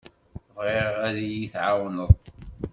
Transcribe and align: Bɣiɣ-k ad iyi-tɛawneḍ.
Bɣiɣ-k 0.55 0.97
ad 1.07 1.17
iyi-tɛawneḍ. 1.21 2.11